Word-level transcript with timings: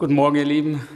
Guten 0.00 0.14
Morgen, 0.14 0.36
ihr 0.36 0.44
Lieben. 0.44 0.86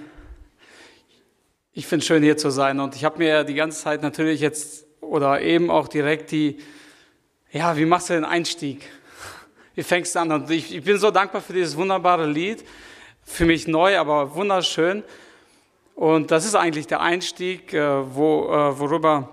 Ich 1.73 1.89
finde 1.89 2.03
es 2.05 2.07
schön, 2.07 2.23
hier 2.23 2.37
zu 2.37 2.51
sein. 2.51 2.79
Und 2.79 2.95
ich 2.95 3.05
habe 3.05 3.19
mir 3.19 3.43
die 3.43 3.55
ganze 3.55 3.83
Zeit 3.83 4.01
natürlich 4.01 4.41
jetzt 4.41 4.87
oder 5.01 5.41
eben 5.41 5.73
auch 5.73 5.89
direkt 5.89 6.31
die, 6.31 6.59
ja, 7.51 7.77
wie 7.77 7.85
machst 7.85 8.11
du 8.11 8.15
den 8.15 8.25
Einstieg? 8.25 8.89
Wie 9.75 9.83
fängst 9.83 10.15
du 10.15 10.21
an? 10.21 10.31
Und 10.31 10.49
ich, 10.51 10.73
ich 10.73 10.85
bin 10.85 10.99
so 10.99 11.11
dankbar 11.11 11.43
für 11.43 11.53
dieses 11.53 11.77
wunderbare 11.77 12.27
Lied. 12.27 12.63
Für 13.25 13.45
mich 13.45 13.67
neu, 13.67 13.99
aber 13.99 14.37
wunderschön. 14.37 15.03
Und 15.97 16.31
das 16.31 16.45
ist 16.45 16.55
eigentlich 16.55 16.87
der 16.87 17.01
Einstieg, 17.01 17.75
äh, 17.75 18.15
wo, 18.15 18.53
äh, 18.53 18.79
worüber 18.79 19.31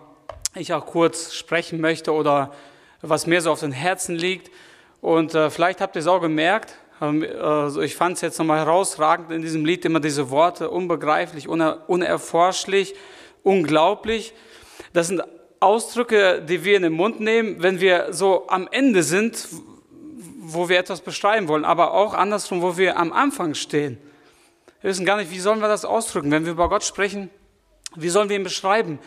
ich 0.56 0.74
auch 0.74 0.88
kurz 0.88 1.36
sprechen 1.36 1.80
möchte 1.80 2.12
oder 2.12 2.56
was 3.04 3.28
mir 3.28 3.40
so 3.40 3.52
auf 3.52 3.60
den 3.60 3.72
Herzen 3.72 4.16
liegt. 4.16 4.50
Und 5.00 5.36
äh, 5.36 5.52
vielleicht 5.52 5.80
habt 5.80 5.96
ihr 5.96 6.00
es 6.00 6.08
auch 6.08 6.22
gemerkt, 6.22 6.74
also 7.00 7.82
ich 7.82 7.96
fand 7.96 8.18
es 8.18 8.22
jetzt 8.22 8.40
nochmal 8.40 8.60
herausragend 8.60 9.32
in 9.32 9.42
diesem 9.42 9.64
Lied 9.64 9.86
immer 9.86 10.00
diese 10.00 10.30
Worte, 10.32 10.70
unbegreiflich, 10.70 11.48
unerforschlich, 11.48 12.96
unglaublich. 13.44 14.34
Das 14.92 15.08
sind 15.08 15.24
Ausdrücke, 15.62 16.42
die 16.42 16.64
wir 16.64 16.78
in 16.78 16.84
den 16.84 16.94
Mund 16.94 17.20
nehmen, 17.20 17.62
wenn 17.62 17.80
wir 17.80 18.12
so 18.12 18.48
am 18.48 18.68
Ende 18.72 19.04
sind, 19.04 19.48
wo 20.40 20.68
wir 20.68 20.80
etwas 20.80 21.02
beschreiben 21.02 21.48
wollen, 21.48 21.64
aber 21.64 21.94
auch 21.94 22.14
andersrum, 22.14 22.62
wo 22.62 22.78
wir 22.78 22.98
am 22.98 23.14
Anfang 23.14 23.54
stehen. 23.54 23.98
Wir 24.82 24.90
wissen 24.90 25.06
gar 25.06 25.18
nicht, 25.18 25.32
wie 25.32 25.40
sollen 25.40 25.60
wir 25.60 25.68
das 25.68 25.86
ausdrücken, 25.86 26.32
wenn 26.32 26.46
wir 26.46 26.54
über 26.54 26.70
Gott 26.70 26.84
sprechen. 26.84 27.30
Wie 27.96 28.10
sollen 28.10 28.30
wir 28.30 28.36
ihn 28.36 28.44
beschreiben? 28.44 29.00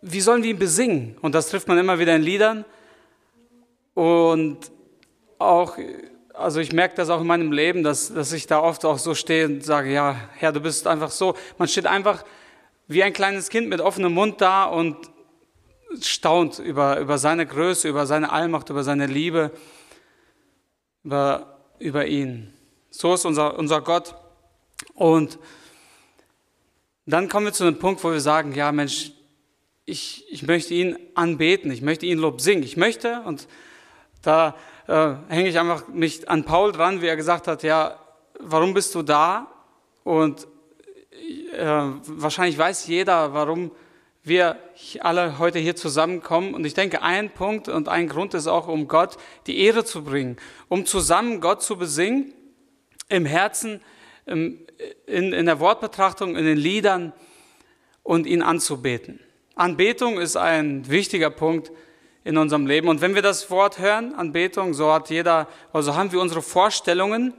Wie 0.00 0.20
sollen 0.20 0.42
wir 0.42 0.50
ihn 0.50 0.58
besingen? 0.58 1.16
Und 1.20 1.34
das 1.34 1.48
trifft 1.48 1.68
man 1.68 1.78
immer 1.78 1.98
wieder 1.98 2.14
in 2.14 2.22
Liedern. 2.22 2.64
Und 3.94 4.58
auch 5.38 5.76
also 6.38 6.60
ich 6.60 6.72
merke 6.72 6.94
das 6.94 7.10
auch 7.10 7.20
in 7.20 7.26
meinem 7.26 7.52
Leben, 7.52 7.82
dass, 7.82 8.12
dass 8.12 8.32
ich 8.32 8.46
da 8.46 8.60
oft 8.60 8.84
auch 8.84 8.98
so 8.98 9.14
stehe 9.14 9.46
und 9.46 9.64
sage, 9.64 9.92
ja, 9.92 10.16
Herr, 10.36 10.52
du 10.52 10.60
bist 10.60 10.86
einfach 10.86 11.10
so. 11.10 11.34
Man 11.58 11.68
steht 11.68 11.86
einfach 11.86 12.24
wie 12.86 13.02
ein 13.02 13.12
kleines 13.12 13.48
Kind 13.50 13.68
mit 13.68 13.80
offenem 13.80 14.14
Mund 14.14 14.40
da 14.40 14.64
und 14.64 14.96
staunt 16.00 16.58
über, 16.58 16.98
über 17.00 17.18
seine 17.18 17.46
Größe, 17.46 17.88
über 17.88 18.06
seine 18.06 18.30
Allmacht, 18.30 18.70
über 18.70 18.84
seine 18.84 19.06
Liebe, 19.06 19.50
über, 21.04 21.58
über 21.78 22.06
ihn. 22.06 22.52
So 22.90 23.14
ist 23.14 23.24
unser, 23.24 23.58
unser 23.58 23.80
Gott. 23.80 24.14
Und 24.94 25.38
dann 27.06 27.28
kommen 27.28 27.46
wir 27.46 27.52
zu 27.52 27.64
einem 27.64 27.78
Punkt, 27.78 28.02
wo 28.04 28.12
wir 28.12 28.20
sagen, 28.20 28.54
ja 28.54 28.70
Mensch, 28.72 29.12
ich, 29.86 30.26
ich 30.30 30.42
möchte 30.46 30.74
ihn 30.74 30.98
anbeten, 31.14 31.70
ich 31.70 31.80
möchte 31.80 32.06
ihn 32.06 32.18
Lob 32.18 32.40
singen. 32.40 32.62
Ich 32.62 32.76
möchte, 32.76 33.22
und 33.22 33.48
da 34.22 34.54
äh, 34.88 35.14
hänge 35.28 35.48
ich 35.48 35.58
einfach 35.58 35.86
mich 35.88 36.28
an 36.28 36.44
Paul 36.44 36.72
dran, 36.72 37.02
wie 37.02 37.06
er 37.06 37.16
gesagt 37.16 37.46
hat, 37.46 37.62
ja, 37.62 37.98
warum 38.40 38.74
bist 38.74 38.94
du 38.94 39.02
da? 39.02 39.46
Und 40.02 40.48
äh, 41.52 41.64
wahrscheinlich 42.06 42.58
weiß 42.58 42.86
jeder, 42.86 43.34
warum 43.34 43.70
wir 44.22 44.58
alle 45.00 45.38
heute 45.38 45.58
hier 45.58 45.76
zusammenkommen. 45.76 46.54
Und 46.54 46.64
ich 46.64 46.74
denke, 46.74 47.02
ein 47.02 47.30
Punkt 47.30 47.68
und 47.68 47.88
ein 47.88 48.08
Grund 48.08 48.34
ist 48.34 48.46
auch, 48.46 48.68
um 48.68 48.88
Gott 48.88 49.16
die 49.46 49.58
Ehre 49.60 49.84
zu 49.84 50.04
bringen, 50.04 50.36
um 50.68 50.86
zusammen 50.86 51.40
Gott 51.40 51.62
zu 51.62 51.76
besingen, 51.76 52.32
im 53.10 53.24
Herzen, 53.24 53.80
im, 54.26 54.58
in, 55.06 55.32
in 55.32 55.46
der 55.46 55.60
Wortbetrachtung, 55.60 56.36
in 56.36 56.44
den 56.44 56.58
Liedern 56.58 57.12
und 58.02 58.26
ihn 58.26 58.42
anzubeten. 58.42 59.20
Anbetung 59.54 60.18
ist 60.18 60.36
ein 60.36 60.88
wichtiger 60.88 61.30
Punkt 61.30 61.72
in 62.28 62.36
unserem 62.36 62.66
Leben. 62.66 62.88
Und 62.88 63.00
wenn 63.00 63.14
wir 63.14 63.22
das 63.22 63.50
Wort 63.50 63.78
hören, 63.78 64.14
Anbetung, 64.14 64.74
so 64.74 64.92
hat 64.92 65.08
jeder, 65.08 65.48
also 65.72 65.96
haben 65.96 66.12
wir 66.12 66.20
unsere 66.20 66.42
Vorstellungen, 66.42 67.32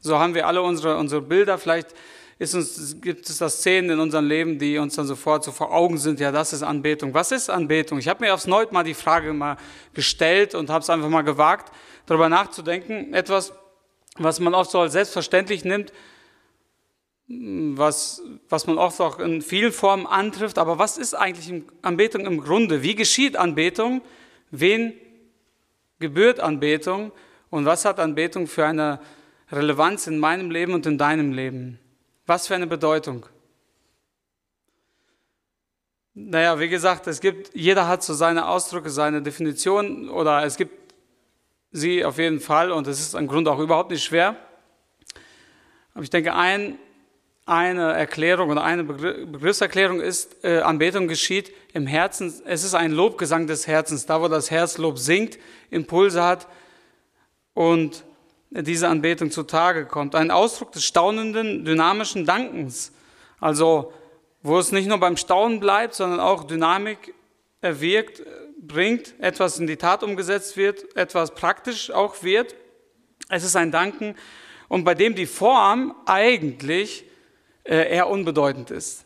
so 0.00 0.18
haben 0.18 0.34
wir 0.34 0.46
alle 0.46 0.62
unsere, 0.62 0.96
unsere 0.96 1.20
Bilder. 1.20 1.58
Vielleicht 1.58 1.88
ist 2.38 2.54
uns, 2.54 3.02
gibt 3.02 3.28
es 3.28 3.36
da 3.36 3.50
Szenen 3.50 3.90
in 3.90 4.00
unserem 4.00 4.26
Leben, 4.26 4.58
die 4.58 4.78
uns 4.78 4.94
dann 4.94 5.06
sofort 5.06 5.44
so 5.44 5.52
vor 5.52 5.74
Augen 5.74 5.98
sind. 5.98 6.20
Ja, 6.20 6.32
das 6.32 6.54
ist 6.54 6.62
Anbetung. 6.62 7.12
Was 7.12 7.32
ist 7.32 7.50
Anbetung? 7.50 7.98
Ich 7.98 8.08
habe 8.08 8.24
mir 8.24 8.32
aufs 8.32 8.46
Neue 8.46 8.66
mal 8.70 8.82
die 8.82 8.94
Frage 8.94 9.30
mal 9.34 9.58
gestellt 9.92 10.54
und 10.54 10.70
habe 10.70 10.82
es 10.82 10.88
einfach 10.88 11.10
mal 11.10 11.20
gewagt, 11.20 11.70
darüber 12.06 12.30
nachzudenken. 12.30 13.12
Etwas, 13.12 13.52
was 14.16 14.40
man 14.40 14.54
oft 14.54 14.70
so 14.70 14.80
als 14.80 14.94
selbstverständlich 14.94 15.66
nimmt, 15.66 15.92
was, 17.28 18.22
was 18.48 18.66
man 18.66 18.78
oft 18.78 19.02
auch 19.02 19.18
in 19.18 19.42
vielen 19.42 19.70
Formen 19.70 20.06
antrifft. 20.06 20.56
Aber 20.56 20.78
was 20.78 20.96
ist 20.96 21.12
eigentlich 21.12 21.62
Anbetung 21.82 22.24
im 22.24 22.40
Grunde? 22.40 22.82
Wie 22.82 22.94
geschieht 22.94 23.36
Anbetung? 23.36 24.00
Wen 24.50 24.94
gebührt 25.98 26.40
Anbetung 26.40 27.12
und 27.50 27.64
was 27.64 27.84
hat 27.84 28.00
Anbetung 28.00 28.46
für 28.46 28.66
eine 28.66 29.00
Relevanz 29.50 30.06
in 30.06 30.18
meinem 30.18 30.50
Leben 30.50 30.74
und 30.74 30.86
in 30.86 30.98
deinem 30.98 31.32
Leben? 31.32 31.78
Was 32.26 32.46
für 32.46 32.54
eine 32.54 32.66
Bedeutung? 32.66 33.26
Naja, 36.14 36.58
wie 36.58 36.68
gesagt, 36.68 37.06
es 37.06 37.20
gibt, 37.20 37.54
jeder 37.54 37.86
hat 37.86 38.02
so 38.02 38.14
seine 38.14 38.48
Ausdrücke, 38.48 38.90
seine 38.90 39.22
Definition 39.22 40.08
oder 40.08 40.44
es 40.44 40.56
gibt 40.56 40.94
sie 41.72 42.04
auf 42.04 42.18
jeden 42.18 42.40
Fall 42.40 42.72
und 42.72 42.86
es 42.86 43.00
ist 43.00 43.14
im 43.14 43.28
Grunde 43.28 43.50
auch 43.50 43.60
überhaupt 43.60 43.90
nicht 43.90 44.04
schwer. 44.04 44.36
Aber 45.94 46.02
ich 46.02 46.10
denke, 46.10 46.34
ein 46.34 46.78
eine 47.50 47.92
Erklärung 47.94 48.50
oder 48.50 48.62
eine 48.62 48.84
Begriffserklärung 48.84 50.00
ist, 50.00 50.44
äh, 50.44 50.60
Anbetung 50.60 51.08
geschieht 51.08 51.52
im 51.72 51.88
Herzen. 51.88 52.32
Es 52.44 52.62
ist 52.62 52.74
ein 52.74 52.92
Lobgesang 52.92 53.48
des 53.48 53.66
Herzens, 53.66 54.06
da 54.06 54.22
wo 54.22 54.28
das 54.28 54.52
Herz 54.52 54.78
Lob 54.78 55.00
singt, 55.00 55.36
Impulse 55.68 56.22
hat 56.22 56.46
und 57.52 58.04
diese 58.50 58.86
Anbetung 58.86 59.32
zutage 59.32 59.86
kommt. 59.86 60.14
Ein 60.14 60.30
Ausdruck 60.30 60.70
des 60.70 60.84
staunenden, 60.84 61.64
dynamischen 61.64 62.24
Dankens. 62.24 62.92
Also, 63.40 63.92
wo 64.42 64.58
es 64.60 64.70
nicht 64.70 64.88
nur 64.88 64.98
beim 64.98 65.16
Staunen 65.16 65.58
bleibt, 65.58 65.94
sondern 65.94 66.20
auch 66.20 66.44
Dynamik 66.44 67.14
erwirkt, 67.60 68.22
bringt, 68.60 69.14
etwas 69.18 69.58
in 69.58 69.66
die 69.66 69.76
Tat 69.76 70.04
umgesetzt 70.04 70.56
wird, 70.56 70.96
etwas 70.96 71.34
praktisch 71.34 71.90
auch 71.90 72.22
wird. 72.22 72.54
Es 73.28 73.42
ist 73.42 73.56
ein 73.56 73.72
Danken 73.72 74.14
und 74.68 74.84
bei 74.84 74.94
dem 74.94 75.16
die 75.16 75.26
Form 75.26 75.96
eigentlich 76.06 77.09
eher 77.64 78.08
unbedeutend 78.08 78.70
ist, 78.70 79.04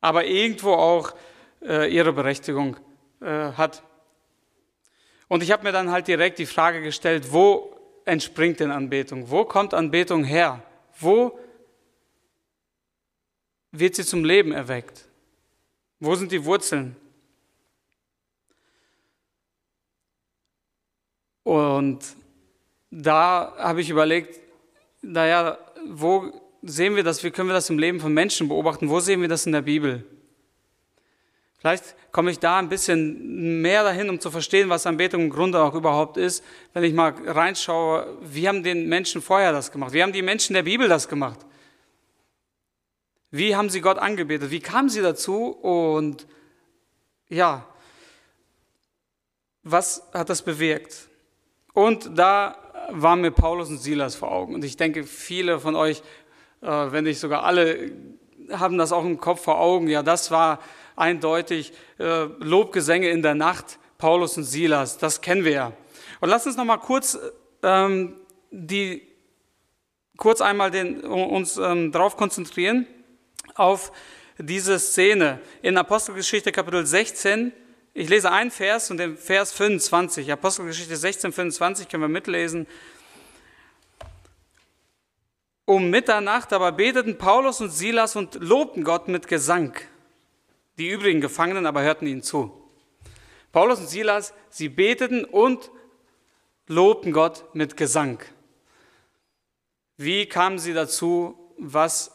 aber 0.00 0.24
irgendwo 0.26 0.72
auch 0.72 1.14
äh, 1.62 1.92
ihre 1.94 2.12
Berechtigung 2.12 2.76
äh, 3.20 3.52
hat. 3.52 3.82
Und 5.28 5.42
ich 5.42 5.50
habe 5.50 5.64
mir 5.64 5.72
dann 5.72 5.90
halt 5.90 6.06
direkt 6.06 6.38
die 6.38 6.46
Frage 6.46 6.82
gestellt, 6.82 7.32
wo 7.32 7.74
entspringt 8.04 8.60
denn 8.60 8.70
Anbetung? 8.70 9.30
Wo 9.30 9.44
kommt 9.44 9.74
Anbetung 9.74 10.24
her? 10.24 10.62
Wo 10.98 11.38
wird 13.72 13.94
sie 13.94 14.04
zum 14.04 14.24
Leben 14.24 14.52
erweckt? 14.52 15.08
Wo 15.98 16.14
sind 16.14 16.30
die 16.30 16.44
Wurzeln? 16.44 16.96
Und 21.42 22.04
da 22.90 23.54
habe 23.58 23.80
ich 23.80 23.90
überlegt, 23.90 24.40
naja, 25.02 25.58
wo 25.86 26.32
sehen 26.66 26.96
wir 26.96 27.02
das, 27.02 27.22
wie 27.22 27.30
können 27.30 27.48
wir 27.48 27.54
das 27.54 27.70
im 27.70 27.78
Leben 27.78 28.00
von 28.00 28.12
Menschen 28.12 28.48
beobachten? 28.48 28.88
Wo 28.88 29.00
sehen 29.00 29.20
wir 29.20 29.28
das 29.28 29.46
in 29.46 29.52
der 29.52 29.62
Bibel? 29.62 30.04
Vielleicht 31.58 31.96
komme 32.12 32.30
ich 32.30 32.38
da 32.38 32.58
ein 32.58 32.68
bisschen 32.68 33.62
mehr 33.62 33.82
dahin, 33.82 34.10
um 34.10 34.20
zu 34.20 34.30
verstehen, 34.30 34.68
was 34.68 34.86
Anbetung 34.86 35.22
im 35.22 35.30
Grunde 35.30 35.62
auch 35.62 35.74
überhaupt 35.74 36.18
ist, 36.18 36.44
wenn 36.74 36.84
ich 36.84 36.92
mal 36.92 37.14
reinschaue, 37.26 38.18
wie 38.22 38.46
haben 38.46 38.62
den 38.62 38.88
Menschen 38.88 39.22
vorher 39.22 39.52
das 39.52 39.72
gemacht? 39.72 39.92
Wie 39.94 40.02
haben 40.02 40.12
die 40.12 40.22
Menschen 40.22 40.52
der 40.52 40.62
Bibel 40.62 40.88
das 40.88 41.08
gemacht? 41.08 41.40
Wie 43.30 43.56
haben 43.56 43.70
sie 43.70 43.80
Gott 43.80 43.98
angebetet? 43.98 44.50
Wie 44.50 44.60
kamen 44.60 44.88
sie 44.88 45.00
dazu? 45.00 45.46
Und 45.48 46.26
ja, 47.28 47.66
was 49.62 50.06
hat 50.12 50.28
das 50.28 50.42
bewirkt? 50.42 51.08
Und 51.72 52.10
da 52.16 52.58
waren 52.90 53.22
mir 53.22 53.30
Paulus 53.30 53.70
und 53.70 53.78
Silas 53.78 54.14
vor 54.14 54.30
Augen. 54.30 54.54
Und 54.54 54.64
ich 54.64 54.76
denke, 54.76 55.04
viele 55.04 55.58
von 55.58 55.74
euch 55.74 56.02
wenn 56.64 57.04
nicht 57.04 57.20
sogar 57.20 57.44
alle 57.44 57.92
haben 58.50 58.78
das 58.78 58.92
auch 58.92 59.04
im 59.04 59.18
Kopf 59.18 59.42
vor 59.44 59.60
Augen. 59.60 59.88
Ja, 59.88 60.02
das 60.02 60.30
war 60.30 60.60
eindeutig 60.96 61.72
äh, 61.98 62.24
Lobgesänge 62.38 63.08
in 63.08 63.22
der 63.22 63.34
Nacht, 63.34 63.78
Paulus 63.98 64.36
und 64.36 64.44
Silas, 64.44 64.98
das 64.98 65.20
kennen 65.20 65.44
wir 65.44 65.52
ja. 65.52 65.72
Und 66.20 66.28
lass 66.28 66.46
uns 66.46 66.56
noch 66.56 66.64
mal 66.64 66.78
kurz 66.78 67.18
ähm, 67.62 68.16
die 68.50 69.02
kurz 70.16 70.40
einmal 70.40 70.70
den, 70.70 71.00
uns 71.00 71.56
ähm, 71.56 71.90
darauf 71.90 72.16
konzentrieren 72.16 72.86
auf 73.56 73.92
diese 74.38 74.78
Szene 74.78 75.40
in 75.62 75.76
Apostelgeschichte 75.76 76.52
Kapitel 76.52 76.86
16. 76.86 77.52
Ich 77.94 78.08
lese 78.08 78.30
einen 78.30 78.50
Vers 78.50 78.90
und 78.90 78.98
den 78.98 79.16
Vers 79.16 79.52
25. 79.52 80.30
Apostelgeschichte 80.30 80.96
16, 80.96 81.32
25 81.32 81.88
können 81.88 82.02
wir 82.02 82.08
mitlesen. 82.08 82.66
Um 85.66 85.88
Mitternacht 85.88 86.52
aber 86.52 86.72
beteten 86.72 87.16
Paulus 87.16 87.60
und 87.60 87.70
Silas 87.70 88.16
und 88.16 88.34
lobten 88.34 88.84
Gott 88.84 89.08
mit 89.08 89.28
Gesang. 89.28 89.74
Die 90.76 90.90
übrigen 90.90 91.20
Gefangenen 91.20 91.66
aber 91.66 91.82
hörten 91.82 92.06
ihnen 92.06 92.22
zu. 92.22 92.52
Paulus 93.50 93.80
und 93.80 93.88
Silas, 93.88 94.34
sie 94.50 94.68
beteten 94.68 95.24
und 95.24 95.70
lobten 96.66 97.12
Gott 97.12 97.54
mit 97.54 97.76
Gesang. 97.76 98.20
Wie 99.96 100.26
kamen 100.26 100.58
sie 100.58 100.74
dazu? 100.74 101.38
Was 101.56 102.10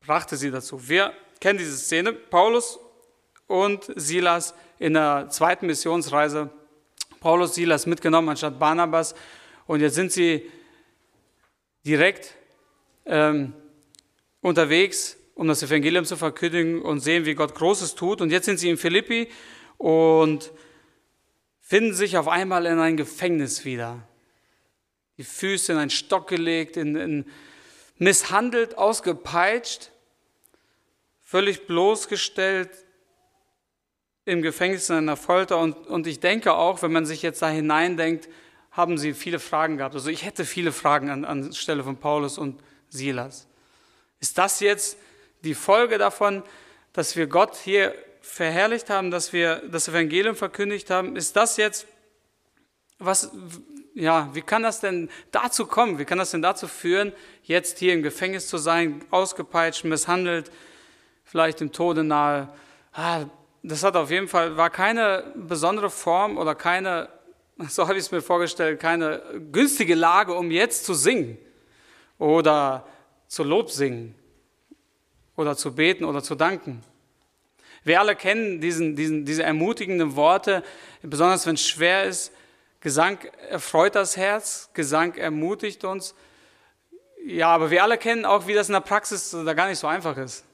brachte 0.00 0.36
sie 0.36 0.50
dazu? 0.50 0.88
Wir 0.88 1.12
kennen 1.40 1.58
diese 1.58 1.76
Szene. 1.76 2.12
Paulus 2.12 2.78
und 3.46 3.90
Silas 3.96 4.54
in 4.78 4.94
der 4.94 5.28
zweiten 5.30 5.66
Missionsreise. 5.66 6.50
Paulus, 7.20 7.54
Silas 7.54 7.86
mitgenommen 7.86 8.28
anstatt 8.28 8.58
Barnabas. 8.58 9.14
Und 9.66 9.80
jetzt 9.80 9.94
sind 9.94 10.12
sie 10.12 10.50
direkt 11.86 12.34
ähm, 13.06 13.52
unterwegs, 14.40 15.16
um 15.34 15.46
das 15.46 15.62
Evangelium 15.62 16.04
zu 16.04 16.16
verkündigen 16.16 16.82
und 16.82 17.00
sehen, 17.00 17.24
wie 17.24 17.34
Gott 17.34 17.54
Großes 17.54 17.94
tut. 17.94 18.20
Und 18.20 18.30
jetzt 18.30 18.46
sind 18.46 18.58
sie 18.58 18.68
in 18.68 18.76
Philippi 18.76 19.28
und 19.78 20.50
finden 21.60 21.94
sich 21.94 22.16
auf 22.16 22.26
einmal 22.26 22.66
in 22.66 22.78
ein 22.78 22.96
Gefängnis 22.96 23.64
wieder. 23.64 24.02
Die 25.16 25.24
Füße 25.24 25.72
in 25.72 25.78
einen 25.78 25.90
Stock 25.90 26.28
gelegt, 26.28 26.76
in, 26.76 26.96
in 26.96 27.24
misshandelt, 27.98 28.76
ausgepeitscht, 28.76 29.90
völlig 31.22 31.66
bloßgestellt, 31.66 32.70
im 34.24 34.42
Gefängnis 34.42 34.90
in 34.90 34.96
einer 34.96 35.16
Folter. 35.16 35.58
Und, 35.58 35.86
und 35.86 36.06
ich 36.06 36.18
denke 36.20 36.54
auch, 36.54 36.82
wenn 36.82 36.92
man 36.92 37.06
sich 37.06 37.22
jetzt 37.22 37.42
da 37.42 37.48
hineindenkt, 37.48 38.28
haben 38.76 38.98
sie 38.98 39.14
viele 39.14 39.38
Fragen 39.38 39.78
gehabt. 39.78 39.94
Also 39.94 40.10
ich 40.10 40.24
hätte 40.24 40.44
viele 40.44 40.70
Fragen 40.70 41.08
an, 41.08 41.24
an 41.24 41.52
Stelle 41.54 41.82
von 41.82 41.96
Paulus 41.96 42.36
und 42.36 42.60
Silas. 42.88 43.46
Ist 44.20 44.36
das 44.38 44.60
jetzt 44.60 44.98
die 45.44 45.54
Folge 45.54 45.98
davon, 45.98 46.42
dass 46.92 47.16
wir 47.16 47.26
Gott 47.26 47.56
hier 47.56 47.94
verherrlicht 48.20 48.90
haben, 48.90 49.10
dass 49.10 49.32
wir 49.32 49.62
das 49.70 49.88
Evangelium 49.88 50.36
verkündigt 50.36 50.90
haben? 50.90 51.16
Ist 51.16 51.36
das 51.36 51.56
jetzt, 51.56 51.86
was, 52.98 53.30
ja, 53.94 54.28
wie 54.34 54.42
kann 54.42 54.62
das 54.62 54.80
denn 54.80 55.08
dazu 55.30 55.66
kommen? 55.66 55.98
Wie 55.98 56.04
kann 56.04 56.18
das 56.18 56.32
denn 56.32 56.42
dazu 56.42 56.68
führen, 56.68 57.12
jetzt 57.44 57.78
hier 57.78 57.94
im 57.94 58.02
Gefängnis 58.02 58.46
zu 58.46 58.58
sein, 58.58 59.04
ausgepeitscht, 59.10 59.84
misshandelt, 59.84 60.50
vielleicht 61.24 61.60
im 61.60 61.72
Tode 61.72 62.04
nahe? 62.04 62.48
Ah, 62.92 63.24
das 63.62 63.82
hat 63.82 63.96
auf 63.96 64.10
jeden 64.10 64.28
Fall, 64.28 64.56
war 64.56 64.70
keine 64.70 65.32
besondere 65.34 65.90
Form 65.90 66.36
oder 66.36 66.54
keine, 66.54 67.08
so 67.68 67.88
habe 67.88 67.94
ich 67.94 68.04
es 68.04 68.10
mir 68.10 68.22
vorgestellt, 68.22 68.80
keine 68.80 69.22
günstige 69.50 69.94
Lage, 69.94 70.34
um 70.34 70.50
jetzt 70.50 70.84
zu 70.84 70.94
singen 70.94 71.38
oder 72.18 72.86
zu 73.28 73.44
Lob 73.44 73.70
singen 73.70 74.14
oder 75.36 75.56
zu 75.56 75.74
beten 75.74 76.04
oder 76.04 76.22
zu 76.22 76.34
danken. 76.34 76.82
Wir 77.84 78.00
alle 78.00 78.16
kennen 78.16 78.60
diesen, 78.60 78.96
diesen, 78.96 79.24
diese 79.24 79.42
ermutigenden 79.42 80.16
Worte, 80.16 80.62
besonders 81.02 81.46
wenn 81.46 81.54
es 81.54 81.66
schwer 81.66 82.04
ist. 82.04 82.32
Gesang 82.80 83.18
erfreut 83.48 83.94
das 83.94 84.16
Herz, 84.16 84.70
Gesang 84.74 85.14
ermutigt 85.14 85.84
uns. 85.84 86.14
Ja, 87.24 87.48
aber 87.48 87.70
wir 87.70 87.82
alle 87.82 87.96
kennen 87.96 88.24
auch, 88.24 88.46
wie 88.46 88.54
das 88.54 88.68
in 88.68 88.74
der 88.74 88.80
Praxis 88.80 89.30
da 89.30 89.54
gar 89.54 89.68
nicht 89.68 89.78
so 89.78 89.86
einfach 89.86 90.16
ist. 90.16 90.44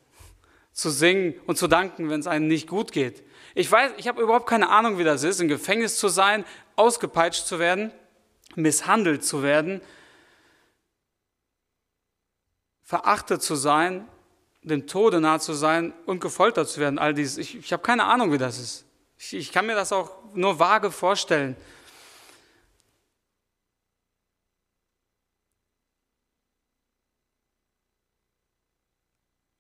Zu 0.72 0.90
singen 0.90 1.34
und 1.46 1.58
zu 1.58 1.68
danken, 1.68 2.10
wenn 2.10 2.20
es 2.20 2.26
einem 2.26 2.48
nicht 2.48 2.68
gut 2.68 2.92
geht. 2.92 3.22
Ich 3.54 3.70
weiß, 3.70 3.92
ich 3.98 4.08
habe 4.08 4.22
überhaupt 4.22 4.46
keine 4.46 4.70
Ahnung, 4.70 4.98
wie 4.98 5.04
das 5.04 5.22
ist, 5.22 5.40
im 5.40 5.48
Gefängnis 5.48 5.96
zu 5.98 6.08
sein, 6.08 6.44
ausgepeitscht 6.76 7.46
zu 7.46 7.58
werden, 7.58 7.92
misshandelt 8.54 9.24
zu 9.24 9.42
werden, 9.42 9.80
verachtet 12.82 13.42
zu 13.42 13.54
sein, 13.54 14.08
dem 14.62 14.86
Tode 14.86 15.20
nahe 15.20 15.40
zu 15.40 15.52
sein 15.54 15.92
und 16.06 16.20
gefoltert 16.20 16.68
zu 16.68 16.80
werden. 16.80 16.98
All 16.98 17.14
dies. 17.14 17.36
Ich, 17.36 17.56
ich 17.56 17.72
habe 17.72 17.82
keine 17.82 18.04
Ahnung, 18.04 18.32
wie 18.32 18.38
das 18.38 18.58
ist. 18.58 18.84
Ich, 19.18 19.34
ich 19.34 19.52
kann 19.52 19.66
mir 19.66 19.74
das 19.74 19.92
auch 19.92 20.10
nur 20.34 20.58
vage 20.58 20.90
vorstellen. 20.90 21.56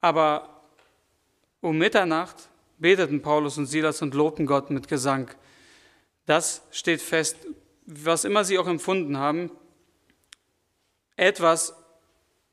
Aber 0.00 0.62
um 1.60 1.78
Mitternacht 1.78 2.48
beteten 2.82 3.22
Paulus 3.22 3.56
und 3.56 3.66
Silas 3.66 4.02
und 4.02 4.12
lobten 4.12 4.44
Gott 4.44 4.68
mit 4.70 4.88
Gesang. 4.88 5.30
Das 6.26 6.62
steht 6.70 7.00
fest, 7.00 7.36
was 7.86 8.24
immer 8.24 8.44
sie 8.44 8.58
auch 8.58 8.66
empfunden 8.66 9.16
haben. 9.16 9.50
Etwas 11.16 11.74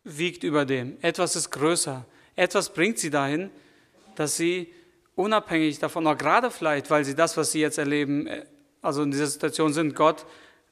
wiegt 0.03 0.43
über 0.43 0.65
dem, 0.65 0.97
etwas 1.01 1.35
ist 1.35 1.49
größer, 1.51 2.05
etwas 2.35 2.73
bringt 2.73 2.99
sie 2.99 3.09
dahin, 3.09 3.51
dass 4.15 4.37
sie 4.37 4.73
unabhängig 5.15 5.79
davon, 5.79 6.05
oder 6.05 6.15
gerade 6.15 6.51
vielleicht, 6.51 6.89
weil 6.89 7.03
sie 7.03 7.15
das, 7.15 7.35
was 7.35 7.51
sie 7.51 7.59
jetzt 7.59 7.77
erleben, 7.77 8.27
äh, 8.27 8.45
also 8.81 9.03
in 9.03 9.11
dieser 9.11 9.27
Situation 9.27 9.73
sind, 9.73 9.95
Gott 9.95 10.25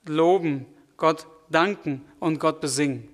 loben, 0.06 0.66
Gott 0.96 1.28
danken 1.50 2.06
und 2.20 2.40
Gott 2.40 2.62
besingen. 2.62 3.10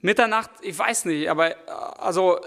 Mitternacht, 0.00 0.50
ich 0.62 0.76
weiß 0.78 1.04
nicht, 1.06 1.28
aber 1.30 1.52
äh, 1.52 1.70
also 1.70 2.40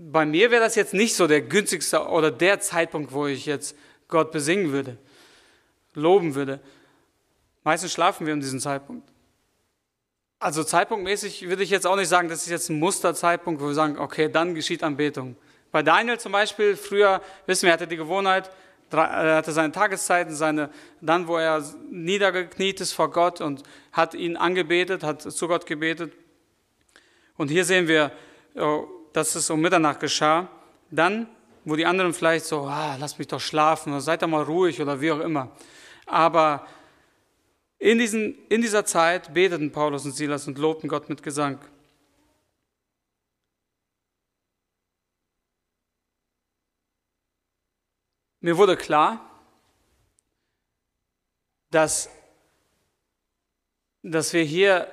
bei 0.00 0.24
mir 0.24 0.52
wäre 0.52 0.62
das 0.62 0.76
jetzt 0.76 0.94
nicht 0.94 1.16
so 1.16 1.26
der 1.26 1.42
günstigste 1.42 2.06
oder 2.06 2.30
der 2.30 2.60
Zeitpunkt, 2.60 3.12
wo 3.12 3.26
ich 3.26 3.46
jetzt 3.46 3.76
Gott 4.06 4.30
besingen 4.30 4.72
würde, 4.72 4.96
loben 5.94 6.36
würde. 6.36 6.60
Meistens 7.64 7.92
schlafen 7.92 8.24
wir 8.24 8.32
um 8.32 8.40
diesen 8.40 8.60
Zeitpunkt. 8.60 9.06
Also 10.38 10.62
zeitpunktmäßig 10.62 11.48
würde 11.48 11.64
ich 11.64 11.70
jetzt 11.70 11.84
auch 11.84 11.96
nicht 11.96 12.08
sagen, 12.08 12.28
das 12.28 12.42
ist 12.42 12.50
jetzt 12.50 12.70
ein 12.70 12.78
Musterzeitpunkt, 12.78 13.60
wo 13.60 13.66
wir 13.66 13.74
sagen, 13.74 13.98
okay, 13.98 14.30
dann 14.30 14.54
geschieht 14.54 14.84
Anbetung. 14.84 15.36
Bei 15.72 15.82
Daniel 15.82 16.18
zum 16.20 16.30
Beispiel, 16.30 16.76
früher, 16.76 17.20
wissen 17.46 17.62
wir, 17.62 17.70
er 17.70 17.72
hatte 17.74 17.88
die 17.88 17.96
Gewohnheit, 17.96 18.52
er 18.92 19.36
hatte 19.36 19.50
seine 19.50 19.72
Tageszeiten, 19.72 20.34
seine, 20.34 20.70
dann, 21.00 21.26
wo 21.26 21.36
er 21.36 21.62
niedergekniet 21.90 22.80
ist 22.80 22.92
vor 22.92 23.10
Gott 23.10 23.40
und 23.40 23.64
hat 23.92 24.14
ihn 24.14 24.36
angebetet, 24.36 25.02
hat 25.02 25.22
zu 25.22 25.48
Gott 25.48 25.66
gebetet. 25.66 26.12
Und 27.36 27.48
hier 27.48 27.64
sehen 27.64 27.88
wir, 27.88 28.12
oh, 28.54 28.86
dass 29.12 29.34
es 29.34 29.50
um 29.50 29.60
Mitternacht 29.60 30.00
geschah. 30.00 30.48
Dann, 30.90 31.28
wo 31.64 31.76
die 31.76 31.86
anderen 31.86 32.14
vielleicht 32.14 32.46
so, 32.46 32.66
ah, 32.66 32.96
lass 32.98 33.18
mich 33.18 33.28
doch 33.28 33.40
schlafen 33.40 33.92
oder 33.92 34.00
seid 34.00 34.22
doch 34.22 34.28
mal 34.28 34.42
ruhig 34.42 34.80
oder 34.80 35.00
wie 35.00 35.12
auch 35.12 35.20
immer. 35.20 35.50
Aber 36.06 36.66
in, 37.78 37.98
diesen, 37.98 38.36
in 38.48 38.60
dieser 38.60 38.84
Zeit 38.84 39.32
beteten 39.34 39.70
Paulus 39.70 40.04
und 40.04 40.12
Silas 40.12 40.48
und 40.48 40.58
lobten 40.58 40.88
Gott 40.88 41.08
mit 41.08 41.22
Gesang. 41.22 41.58
Mir 48.40 48.56
wurde 48.56 48.76
klar, 48.76 49.28
dass, 51.70 52.08
dass 54.02 54.32
wir 54.32 54.42
hier 54.42 54.88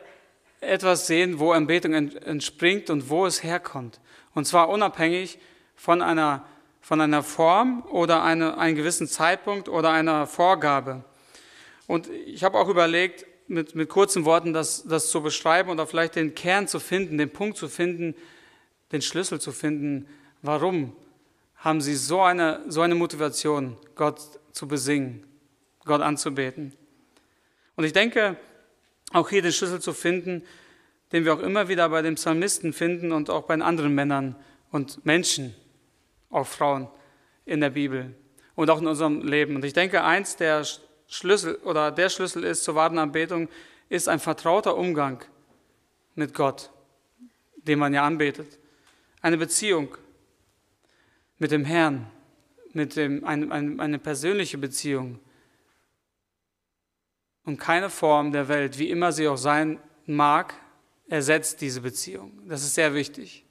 etwas 0.62 1.07
sehen, 1.07 1.40
wo 1.40 1.52
Anbetung 1.52 1.94
entspringt 1.94 2.90
und 2.90 3.10
wo 3.10 3.26
es 3.26 3.44
herkommt. 3.44 4.00
Und 4.35 4.45
zwar 4.45 4.69
unabhängig 4.69 5.39
von 5.75 6.04
einer, 6.04 6.45
von 6.81 7.01
einer 7.01 7.23
Form 7.23 7.83
oder 7.89 8.21
eine, 8.21 8.57
einem 8.57 8.75
gewissen 8.75 9.07
Zeitpunkt 9.07 9.68
oder 9.69 9.89
einer 9.89 10.27
Vorgabe. 10.27 11.04
Und 11.87 12.09
ich 12.09 12.44
habe 12.44 12.59
auch 12.59 12.68
überlegt, 12.68 13.25
mit, 13.47 13.75
mit 13.75 13.89
kurzen 13.89 14.25
Worten 14.25 14.54
das, 14.54 14.83
das 14.83 15.09
zu 15.09 15.21
beschreiben 15.21 15.69
oder 15.69 15.87
vielleicht 15.87 16.15
den 16.15 16.35
Kern 16.35 16.68
zu 16.68 16.80
finden, 16.80 17.18
den 17.18 17.30
Punkt 17.31 17.57
zu 17.57 17.69
finden, 17.69 18.15
den 18.92 19.01
Schlüssel 19.01 19.39
zu 19.39 19.51
finden. 19.51 20.07
Warum 20.42 20.95
haben 21.56 21.80
sie 21.80 21.95
so 21.95 22.21
eine, 22.21 22.63
so 22.68 22.81
eine 22.81 22.95
Motivation, 22.95 23.77
Gott 23.95 24.21
zu 24.51 24.68
besingen, 24.68 25.23
Gott 25.85 26.01
anzubeten? 26.01 26.73
Und 27.75 27.83
ich 27.85 27.94
denke, 27.94 28.37
auch 29.13 29.30
hier 29.30 29.42
den 29.42 29.51
Schlüssel 29.51 29.80
zu 29.80 29.94
finden, 29.94 30.44
den 31.16 31.24
wir 31.24 31.34
auch 31.34 31.40
immer 31.40 31.69
wieder 31.69 31.88
bei 31.88 32.02
den 32.02 32.16
Psalmisten 32.16 32.74
finden 32.74 33.14
und 33.14 33.30
auch 33.30 33.44
bei 33.44 33.54
anderen 33.54 33.95
Männern 33.95 34.36
und 34.69 35.06
Menschen, 35.06 35.56
auch 36.30 36.45
Frauen 36.45 36.90
in 37.45 37.62
der 37.62 37.69
Bibel 37.69 38.14
und 38.56 38.69
auch 38.69 38.81
in 38.81 38.88
unserem 38.88 39.26
Leben. 39.26 39.56
Und 39.56 39.64
ich 39.64 39.72
denke, 39.72 40.04
eins 40.04 40.36
der 40.36 40.66
Schlüssel 41.07 41.56
oder 41.64 41.90
der 41.94 42.10
Schlüssel 42.10 42.44
ist 42.44 42.66
zur 42.66 42.76
wahren 42.76 43.00
Anbetung, 43.00 43.48
ist 43.88 44.10
ein 44.10 44.19
vertrauter 44.19 44.76
Umgang 44.76 45.24
mit 46.16 46.34
Gott, 46.34 46.69
den 47.56 47.80
man 47.80 47.94
ja 47.94 48.06
anbetet. 48.06 48.60
Eine 49.22 49.38
Beziehung 49.38 49.98
mit 51.38 51.52
dem 51.52 51.64
Herrn, 51.64 52.07
mit 52.74 52.98
dem, 52.98 53.24
eine, 53.24 53.50
eine, 53.54 53.81
eine 53.81 54.00
persönliche 54.00 54.57
Beziehung. 54.57 55.19
Und 57.45 57.57
keine 57.57 57.90
Form 57.90 58.34
der 58.34 58.50
Welt, 58.50 58.78
wie 58.80 58.90
immer 58.90 59.14
sie 59.14 59.30
auch 59.30 59.38
sein 59.38 59.80
mag, 60.06 60.56
ersetzt 61.07 61.62
diese 61.62 61.81
Beziehung. 61.81 62.47
Das 62.47 62.64
ist 62.64 62.76
sehr 62.76 62.94
wichtig. 62.94 63.45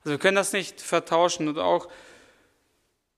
Also 0.00 0.10
wir 0.10 0.18
können 0.18 0.36
das 0.36 0.52
nicht 0.52 0.80
vertauschen 0.80 1.48
und 1.48 1.58
auch 1.58 1.88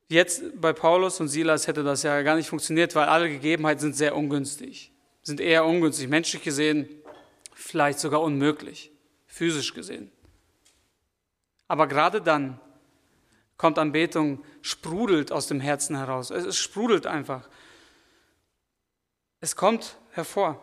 Jetzt 0.09 0.61
bei 0.61 0.73
Paulus 0.73 1.19
und 1.19 1.29
Silas 1.29 1.67
hätte 1.67 1.83
das 1.83 2.05
ja 2.05 2.23
gar 2.23 2.37
nicht 2.37 2.49
funktioniert, 2.49 2.95
weil 2.95 3.09
alle 3.09 3.29
Gegebenheiten 3.29 3.81
sind 3.81 3.97
sehr 3.97 4.15
ungünstig, 4.15 4.93
sind 5.23 5.41
eher 5.41 5.65
ungünstig, 5.65 6.09
menschlich 6.09 6.43
gesehen 6.43 6.89
vielleicht 7.53 7.99
sogar 7.99 8.21
unmöglich, 8.21 8.93
physisch 9.27 9.75
gesehen. 9.75 10.13
Aber 11.67 11.89
gerade 11.89 12.23
dann 12.23 12.61
kommt 13.57 13.79
Anbetung, 13.79 14.45
sprudelt 14.63 15.33
aus 15.33 15.49
dem 15.49 15.59
Herzen 15.59 15.97
heraus. 15.97 16.31
Es, 16.31 16.57
sprudelt 16.57 17.07
einfach. 17.07 17.49
Es 19.41 19.57
kommt 19.57 19.97
hervor. 20.13 20.63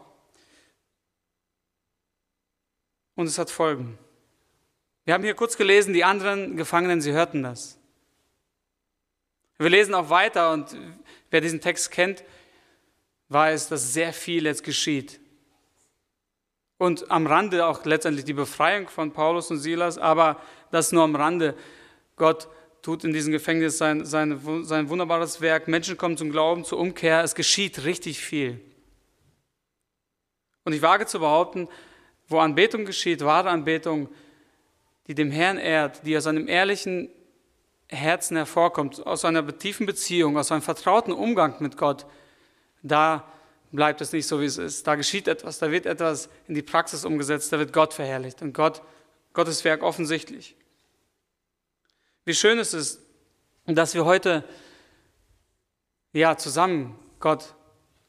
Und 3.15 3.27
es 3.27 3.37
hat 3.37 3.49
Folgen. 3.49 3.97
Wir 5.05 5.13
haben 5.13 5.23
hier 5.23 5.33
kurz 5.33 5.57
gelesen, 5.57 5.93
die 5.93 6.03
anderen 6.03 6.55
Gefangenen, 6.55 7.01
sie 7.01 7.11
hörten 7.11 7.43
das. 7.43 7.77
Wir 9.57 9.69
lesen 9.69 9.93
auch 9.93 10.09
weiter 10.09 10.51
und 10.51 10.75
wer 11.29 11.41
diesen 11.41 11.61
Text 11.61 11.91
kennt, 11.91 12.23
weiß, 13.29 13.69
dass 13.69 13.93
sehr 13.93 14.13
viel 14.13 14.45
jetzt 14.45 14.63
geschieht. 14.63 15.19
Und 16.77 17.09
am 17.11 17.27
Rande 17.27 17.65
auch 17.65 17.85
letztendlich 17.85 18.25
die 18.25 18.33
Befreiung 18.33 18.89
von 18.89 19.11
Paulus 19.11 19.51
und 19.51 19.59
Silas, 19.59 19.97
aber 19.97 20.41
das 20.71 20.91
nur 20.91 21.03
am 21.03 21.15
Rande. 21.15 21.55
Gott 22.15 22.47
tut 22.81 23.03
in 23.03 23.13
diesem 23.13 23.31
Gefängnis 23.31 23.77
sein, 23.77 24.05
sein, 24.05 24.39
sein 24.63 24.89
wunderbares 24.89 25.39
Werk. 25.39 25.67
Menschen 25.67 25.97
kommen 25.97 26.17
zum 26.17 26.31
Glauben, 26.31 26.65
zur 26.65 26.79
Umkehr. 26.79 27.23
Es 27.23 27.35
geschieht 27.35 27.85
richtig 27.85 28.19
viel. 28.19 28.59
Und 30.65 30.73
ich 30.73 30.81
wage 30.81 31.05
zu 31.05 31.19
behaupten, 31.19 31.69
wo 32.33 32.39
Anbetung 32.39 32.83
geschieht, 32.83 33.21
wahre 33.21 33.49
Anbetung, 33.49 34.09
die 35.07 35.15
dem 35.15 35.31
Herrn 35.31 35.57
ehrt, 35.57 36.05
die 36.05 36.17
aus 36.17 36.27
einem 36.27 36.49
ehrlichen 36.49 37.09
Herzen 37.87 38.35
hervorkommt, 38.35 39.05
aus 39.05 39.23
einer 39.23 39.57
tiefen 39.57 39.85
Beziehung, 39.85 40.37
aus 40.37 40.51
einem 40.51 40.61
vertrauten 40.61 41.13
Umgang 41.13 41.55
mit 41.59 41.77
Gott, 41.77 42.05
da 42.81 43.25
bleibt 43.71 44.01
es 44.01 44.11
nicht 44.11 44.27
so, 44.27 44.41
wie 44.41 44.45
es 44.45 44.57
ist. 44.57 44.85
Da 44.87 44.95
geschieht 44.95 45.27
etwas, 45.27 45.59
da 45.59 45.71
wird 45.71 45.85
etwas 45.85 46.29
in 46.47 46.55
die 46.55 46.61
Praxis 46.61 47.05
umgesetzt, 47.05 47.53
da 47.53 47.59
wird 47.59 47.71
Gott 47.71 47.93
verherrlicht 47.93 48.41
und 48.41 48.53
Gott, 48.53 48.81
Gottes 49.33 49.63
Werk 49.63 49.83
offensichtlich. 49.83 50.55
Wie 52.25 52.33
schön 52.33 52.59
ist 52.59 52.73
es, 52.73 52.99
dass 53.65 53.93
wir 53.93 54.05
heute 54.05 54.43
ja 56.13 56.37
zusammen 56.37 56.97
Gott 57.19 57.55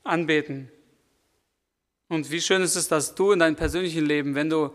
anbeten. 0.02 0.70
Und 2.08 2.30
wie 2.30 2.40
schön 2.40 2.62
ist 2.62 2.76
es, 2.76 2.88
dass 2.88 3.14
du 3.14 3.32
in 3.32 3.38
deinem 3.38 3.56
persönlichen 3.56 4.04
Leben, 4.04 4.34
wenn 4.34 4.50
du 4.50 4.74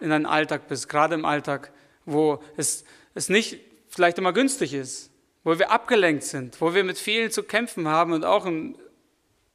in 0.00 0.10
deinem 0.10 0.26
Alltag 0.26 0.68
bist, 0.68 0.88
gerade 0.88 1.14
im 1.14 1.24
Alltag, 1.24 1.72
wo 2.04 2.42
es, 2.56 2.84
es 3.14 3.28
nicht 3.28 3.60
vielleicht 3.88 4.18
immer 4.18 4.32
günstig 4.32 4.74
ist, 4.74 5.10
wo 5.42 5.58
wir 5.58 5.70
abgelenkt 5.70 6.24
sind, 6.24 6.60
wo 6.60 6.74
wir 6.74 6.84
mit 6.84 6.98
vielen 6.98 7.30
zu 7.30 7.42
kämpfen 7.42 7.88
haben 7.88 8.12
und 8.12 8.24
auch 8.24 8.46
in, 8.46 8.76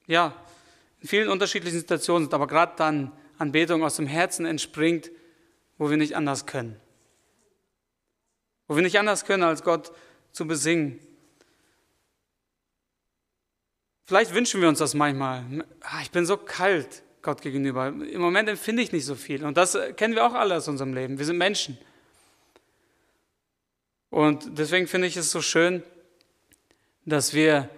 ja, 0.07 0.33
in 1.01 1.07
vielen 1.07 1.29
unterschiedlichen 1.29 1.79
Situationen 1.79 2.25
sind, 2.25 2.33
aber 2.33 2.47
gerade 2.47 2.73
dann 2.77 3.11
Anbetung 3.37 3.83
aus 3.83 3.95
dem 3.95 4.07
Herzen 4.07 4.45
entspringt, 4.45 5.11
wo 5.77 5.89
wir 5.89 5.97
nicht 5.97 6.15
anders 6.15 6.45
können. 6.45 6.79
Wo 8.67 8.75
wir 8.75 8.83
nicht 8.83 8.99
anders 8.99 9.25
können, 9.25 9.43
als 9.43 9.63
Gott 9.63 9.91
zu 10.31 10.45
besingen. 10.45 10.99
Vielleicht 14.09 14.33
wünschen 14.33 14.59
wir 14.59 14.67
uns 14.67 14.79
das 14.79 14.95
manchmal. 14.95 15.43
Ah, 15.81 16.01
ich 16.01 16.09
bin 16.09 16.25
so 16.25 16.35
kalt 16.35 17.03
Gott 17.21 17.43
gegenüber. 17.43 17.89
Im 17.89 18.21
Moment 18.21 18.49
empfinde 18.49 18.81
ich 18.81 18.91
nicht 18.91 19.05
so 19.05 19.13
viel. 19.13 19.45
Und 19.45 19.55
das 19.55 19.77
kennen 19.97 20.15
wir 20.15 20.25
auch 20.25 20.33
alle 20.33 20.57
aus 20.57 20.67
unserem 20.67 20.95
Leben. 20.95 21.19
Wir 21.19 21.25
sind 21.25 21.37
Menschen. 21.37 21.77
Und 24.09 24.57
deswegen 24.57 24.87
finde 24.87 25.05
ich 25.05 25.15
es 25.15 25.29
so 25.29 25.43
schön, 25.43 25.83
dass 27.05 27.35
wir 27.35 27.69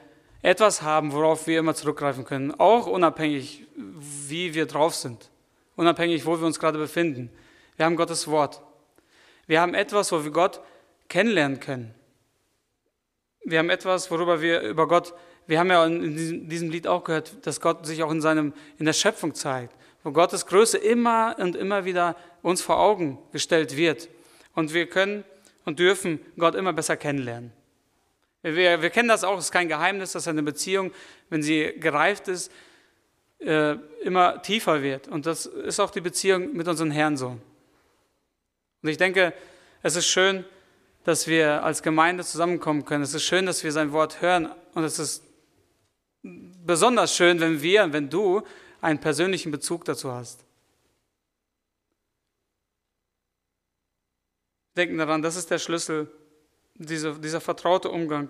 etwas 0.42 0.84
haben, 0.84 1.12
worauf 1.12 1.48
wir 1.48 1.60
immer 1.60 1.76
zurückgreifen 1.76 2.24
können, 2.24 2.58
auch 2.58 2.88
unabhängig, 2.88 3.68
wie 3.76 4.54
wir 4.54 4.68
drauf 4.68 4.96
sind, 4.96 5.30
unabhängig, 5.76 6.26
wo 6.26 6.40
wir 6.40 6.48
uns 6.48 6.62
gerade 6.62 6.78
befinden. 6.78 7.30
Wir 7.76 7.86
haben 7.86 7.98
Gottes 7.98 8.30
Wort. 8.30 8.62
Wir 9.48 9.60
haben 9.60 9.74
etwas, 9.74 10.14
wo 10.14 10.24
wir 10.24 10.32
Gott 10.32 10.62
kennenlernen 11.10 11.60
können. 11.60 11.94
Wir 13.44 13.60
haben 13.60 13.70
etwas, 13.70 14.10
worüber 14.10 14.42
wir 14.42 14.62
über 14.62 14.88
Gott, 14.88 15.14
wir 15.51 15.60
haben 15.60 15.70
ja 15.70 15.86
in 15.86 16.48
diesem 16.48 16.70
Lied 16.70 16.88
auch 16.88 17.03
gehört, 17.03 17.46
dass 17.46 17.60
Gott 17.60 17.86
sich 17.86 18.03
auch 18.03 18.12
in, 18.12 18.22
seinem, 18.22 18.53
in 18.79 18.86
der 18.86 18.93
Schöpfung 18.93 19.36
zeigt, 19.36 19.75
wo 20.01 20.13
Gottes 20.13 20.46
Größe 20.46 20.77
immer 20.77 21.36
und 21.39 21.58
immer 21.58 21.84
wieder 21.84 22.15
uns 22.41 22.62
vor 22.62 22.79
Augen 22.79 23.17
gestellt 23.34 23.75
wird. 23.75 24.08
Und 24.55 24.74
wir 24.74 24.86
können 24.88 25.25
und 25.65 25.77
dürfen 25.77 26.22
Gott 26.38 26.55
immer 26.55 26.72
besser 26.72 26.96
kennenlernen. 26.96 27.51
Wir, 28.43 28.81
wir 28.81 28.89
kennen 28.91 29.10
das 29.10 29.25
auch, 29.25 29.38
es 29.38 29.46
ist 29.46 29.51
kein 29.51 29.67
Geheimnis, 29.67 30.13
dass 30.13 30.25
eine 30.29 30.41
Beziehung, 30.41 30.93
wenn 31.29 31.43
sie 31.43 31.74
gereift 31.81 32.29
ist, 32.29 32.50
äh, 33.39 33.74
immer 34.03 34.41
tiefer 34.43 34.81
wird. 34.81 35.10
Und 35.10 35.25
das 35.25 35.48
ist 35.48 35.81
auch 35.81 35.91
die 35.91 36.00
Beziehung 36.00 36.53
mit 36.53 36.65
unserem 36.70 36.91
Herrn 36.91 37.17
so. 37.17 37.38
Und 38.81 38.89
ich 38.89 38.98
denke, 38.98 39.34
es 39.84 39.98
ist 39.98 40.08
schön, 40.08 40.46
dass 41.03 41.27
wir 41.27 41.62
als 41.65 41.84
Gemeinde 41.84 42.24
zusammenkommen 42.24 42.86
können. 42.86 43.03
Es 43.03 43.13
ist 43.13 43.24
schön, 43.24 43.46
dass 43.46 43.65
wir 43.65 43.74
sein 43.74 43.91
Wort 43.91 44.22
hören. 44.22 44.50
Und 44.75 44.86
es 44.86 44.98
ist 44.98 45.25
besonders 46.72 47.13
schön, 47.13 47.42
wenn 47.42 47.62
wir, 47.62 47.92
wenn 47.92 48.10
du 48.10 48.44
einen 48.80 48.98
persönlichen 48.98 49.51
Bezug 49.51 49.84
dazu 49.84 50.10
hast. 50.10 50.46
Denken 54.78 54.98
daran, 54.98 55.22
das 55.22 55.36
ist 55.36 55.51
der 55.51 55.60
Schlüssel, 55.60 56.10
dieser, 56.75 57.16
dieser 57.16 57.42
vertraute 57.42 57.90
Umgang. 57.90 58.30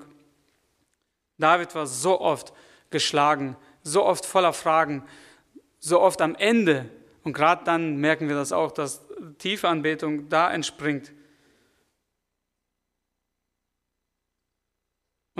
David 1.38 1.76
war 1.76 1.86
so 1.86 2.20
oft 2.20 2.52
geschlagen, 2.90 3.56
so 3.84 4.04
oft 4.04 4.26
voller 4.26 4.54
Fragen, 4.54 5.04
so 5.80 6.02
oft 6.02 6.20
am 6.20 6.34
Ende. 6.34 6.90
Und 7.22 7.34
gerade 7.34 7.64
dann 7.64 7.98
merken 7.98 8.28
wir 8.28 8.36
das 8.36 8.52
auch, 8.52 8.72
dass 8.72 9.04
tiefe 9.38 9.70
Anbetung 9.70 10.30
da 10.30 10.52
entspringt. 10.52 11.14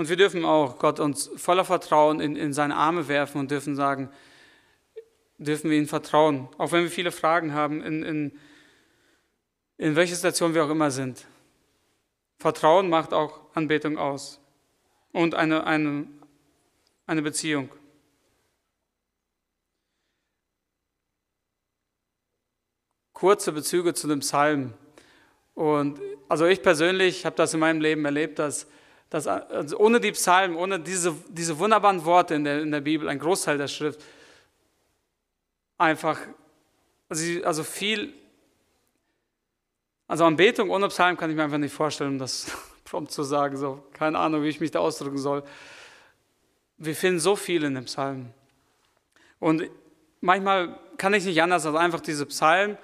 Und 0.02 0.08
wir 0.08 0.16
dürfen 0.16 0.44
auch 0.44 0.80
Gott 0.80 0.98
uns 0.98 1.30
voller 1.36 1.64
Vertrauen 1.64 2.18
in, 2.18 2.34
in 2.34 2.52
seine 2.52 2.74
Arme 2.74 3.06
werfen 3.06 3.38
und 3.38 3.52
dürfen 3.52 3.76
sagen, 3.76 4.10
dürfen 5.38 5.70
wir 5.70 5.78
ihm 5.78 5.86
vertrauen, 5.86 6.48
auch 6.58 6.72
wenn 6.72 6.82
wir 6.82 6.90
viele 6.90 7.12
Fragen 7.12 7.54
haben, 7.54 7.80
in, 7.80 8.02
in, 8.02 8.38
in 9.78 9.94
welcher 9.94 10.16
Situation 10.16 10.54
wir 10.54 10.64
auch 10.64 10.70
immer 10.70 10.90
sind. 10.90 11.28
Vertrauen 12.40 12.90
macht 12.90 13.12
auch 13.12 13.42
Anbetung 13.54 13.96
aus 13.96 14.40
und 15.12 15.36
eine, 15.36 15.68
eine, 15.68 16.08
eine 17.06 17.22
Beziehung. 17.22 17.68
Kurze 23.12 23.52
Bezüge 23.52 23.94
zu 23.94 24.08
dem 24.08 24.18
Psalm. 24.18 24.74
Und 25.54 26.00
also 26.28 26.46
ich 26.46 26.60
persönlich 26.60 27.24
habe 27.24 27.36
das 27.36 27.54
in 27.54 27.60
meinem 27.60 27.80
Leben 27.80 28.04
erlebt, 28.04 28.40
dass 28.40 28.66
dass 29.12 29.26
also 29.26 29.76
ohne 29.78 30.00
die 30.00 30.12
Psalmen, 30.12 30.56
ohne 30.56 30.80
diese, 30.80 31.14
diese 31.28 31.58
wunderbaren 31.58 32.02
Worte 32.06 32.34
in 32.34 32.44
der, 32.44 32.62
in 32.62 32.70
der 32.70 32.80
Bibel, 32.80 33.10
ein 33.10 33.18
Großteil 33.18 33.58
der 33.58 33.68
Schrift, 33.68 34.02
einfach, 35.76 36.18
also, 37.10 37.62
viel, 37.62 38.14
also 40.08 40.24
Anbetung 40.24 40.70
ohne 40.70 40.88
Psalmen 40.88 41.18
kann 41.18 41.28
ich 41.28 41.36
mir 41.36 41.42
einfach 41.42 41.58
nicht 41.58 41.74
vorstellen, 41.74 42.12
um 42.12 42.18
das 42.18 42.46
prompt 42.84 43.12
zu 43.12 43.22
sagen, 43.22 43.58
so, 43.58 43.84
keine 43.92 44.18
Ahnung, 44.18 44.44
wie 44.44 44.48
ich 44.48 44.60
mich 44.60 44.70
da 44.70 44.78
ausdrücken 44.78 45.18
soll. 45.18 45.42
Wir 46.78 46.96
finden 46.96 47.20
so 47.20 47.36
viel 47.36 47.64
in 47.64 47.74
den 47.74 47.84
Psalmen. 47.84 48.32
Und 49.40 49.68
manchmal 50.22 50.80
kann 50.96 51.12
ich 51.12 51.26
nicht 51.26 51.42
anders, 51.42 51.66
als 51.66 51.76
einfach 51.76 52.00
diese 52.00 52.24
Psalmen, 52.24 52.78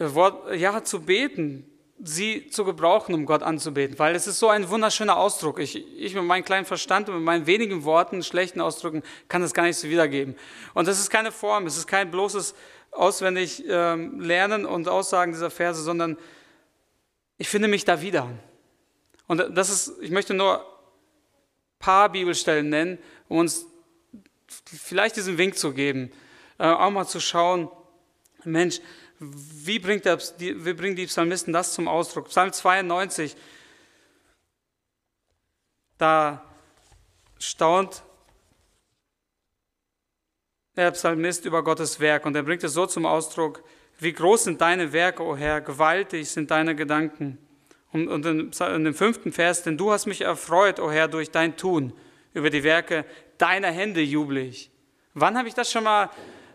äh, 0.00 0.56
ja, 0.56 0.82
zu 0.82 1.02
beten, 1.02 1.71
sie 2.04 2.48
zu 2.48 2.64
gebrauchen, 2.64 3.14
um 3.14 3.26
Gott 3.26 3.42
anzubeten, 3.42 3.98
weil 3.98 4.16
es 4.16 4.26
ist 4.26 4.40
so 4.40 4.48
ein 4.48 4.68
wunderschöner 4.68 5.16
Ausdruck. 5.16 5.60
Ich, 5.60 5.76
ich 5.96 6.14
mit 6.14 6.24
meinem 6.24 6.44
kleinen 6.44 6.66
Verstand 6.66 7.08
und 7.08 7.14
mit 7.16 7.24
meinen 7.24 7.46
wenigen 7.46 7.84
Worten, 7.84 8.22
schlechten 8.24 8.60
Ausdrücken, 8.60 9.02
kann 9.28 9.40
das 9.40 9.54
gar 9.54 9.62
nicht 9.62 9.76
so 9.76 9.88
wiedergeben. 9.88 10.36
Und 10.74 10.88
das 10.88 10.98
ist 10.98 11.10
keine 11.10 11.30
Form, 11.30 11.66
es 11.66 11.76
ist 11.76 11.86
kein 11.86 12.10
bloßes 12.10 12.54
auswendig 12.90 13.64
ähm, 13.68 14.20
Lernen 14.20 14.66
und 14.66 14.88
Aussagen 14.88 15.32
dieser 15.32 15.50
Verse, 15.50 15.80
sondern 15.80 16.18
ich 17.38 17.48
finde 17.48 17.68
mich 17.68 17.84
da 17.84 18.02
wieder. 18.02 18.28
Und 19.28 19.38
das 19.56 19.70
ist, 19.70 20.02
ich 20.02 20.10
möchte 20.10 20.34
nur 20.34 20.58
ein 20.58 20.64
paar 21.78 22.08
Bibelstellen 22.10 22.68
nennen, 22.68 22.98
um 23.28 23.38
uns 23.38 23.66
vielleicht 24.66 25.16
diesen 25.16 25.38
Wink 25.38 25.56
zu 25.56 25.72
geben, 25.72 26.10
äh, 26.58 26.66
auch 26.66 26.90
mal 26.90 27.06
zu 27.06 27.20
schauen, 27.20 27.70
Mensch, 28.44 28.80
wie, 29.22 29.78
bringt 29.78 30.04
der, 30.04 30.18
wie 30.18 30.74
bringen 30.74 30.96
die 30.96 31.06
Psalmisten 31.06 31.52
das 31.52 31.74
zum 31.74 31.86
Ausdruck? 31.86 32.28
Psalm 32.28 32.52
92, 32.52 33.36
da 35.98 36.44
staunt 37.38 38.02
der 40.74 40.90
Psalmist 40.90 41.44
über 41.44 41.62
Gottes 41.62 42.00
Werk 42.00 42.26
und 42.26 42.34
er 42.34 42.42
bringt 42.42 42.64
es 42.64 42.72
so 42.72 42.86
zum 42.86 43.06
Ausdruck, 43.06 43.62
wie 43.98 44.12
groß 44.12 44.44
sind 44.44 44.60
deine 44.60 44.92
Werke, 44.92 45.22
o 45.22 45.32
oh 45.32 45.36
Herr, 45.36 45.60
gewaltig 45.60 46.28
sind 46.28 46.50
deine 46.50 46.74
Gedanken. 46.74 47.38
Und, 47.92 48.08
und 48.08 48.24
in 48.24 48.84
dem 48.84 48.94
fünften 48.94 49.32
Vers, 49.32 49.62
denn 49.62 49.76
du 49.76 49.92
hast 49.92 50.06
mich 50.06 50.22
erfreut, 50.22 50.80
o 50.80 50.86
oh 50.86 50.90
Herr, 50.90 51.08
durch 51.08 51.30
dein 51.30 51.56
Tun. 51.56 51.92
Über 52.32 52.48
die 52.48 52.64
Werke 52.64 53.04
deiner 53.36 53.70
Hände 53.70 54.00
jubel 54.00 54.38
ich. 54.38 54.70
Wann 55.12 55.36
habe 55.36 55.46
ich 55.46 55.54
das 55.54 55.70
schon 55.70 55.84
mal 55.84 56.08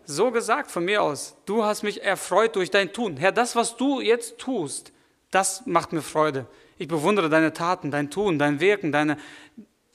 so 0.08 0.32
gesagt 0.32 0.72
von 0.72 0.86
mir 0.86 1.04
aus, 1.04 1.36
du 1.46 1.64
hast 1.64 1.84
mich 1.84 2.02
erfreut 2.02 2.56
durch 2.56 2.72
dein 2.72 2.94
Tun. 2.94 3.18
Herr, 3.18 3.34
das, 3.34 3.56
was 3.56 3.76
du 3.76 4.00
jetzt 4.00 4.38
tust, 4.38 4.94
das 5.32 5.66
macht 5.66 5.92
mir 5.92 6.02
Freude. 6.02 6.48
Ich 6.78 6.88
bewundere 6.88 7.30
deine 7.30 7.52
Taten, 7.52 7.92
dein 7.92 8.10
Tun, 8.10 8.40
dein 8.40 8.62
Wirken, 8.62 8.92
deine, 8.92 9.18